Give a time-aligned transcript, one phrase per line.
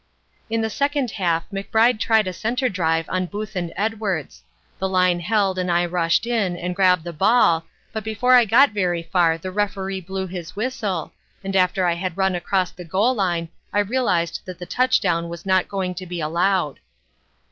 [0.49, 4.41] "In the second half McBride tried a center drive on Booth and Edwards.
[4.79, 8.71] The line held and I rushed in, and grabbed the ball, but before I got
[8.71, 13.13] very far the Referee blew his whistle, and after I had run across the goal
[13.13, 16.79] line I realized that the touchdown was not going to be allowed.